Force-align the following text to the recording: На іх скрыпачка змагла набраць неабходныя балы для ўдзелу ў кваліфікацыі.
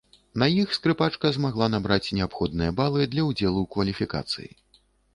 На 0.43 0.45
іх 0.61 0.71
скрыпачка 0.77 1.31
змагла 1.35 1.69
набраць 1.75 2.13
неабходныя 2.21 2.75
балы 2.83 3.09
для 3.15 3.29
ўдзелу 3.31 3.59
ў 3.65 3.75
кваліфікацыі. 3.77 4.53